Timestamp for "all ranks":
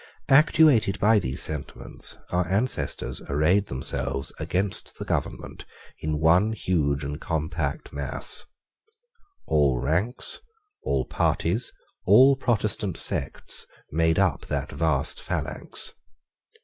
9.45-10.39